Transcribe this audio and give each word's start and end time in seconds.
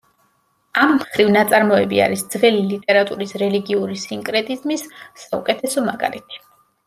ამ 0.83 0.93
მხრივ 0.99 1.27
ნაწარმოები 1.33 1.99
არის 2.05 2.23
ძველი 2.35 2.63
ლიტერატურის 2.71 3.35
რელიგიური 3.43 3.99
სინკრეტიზმის 4.05 4.87
საუკეთესო 5.27 5.85
მაგალითი. 5.93 6.43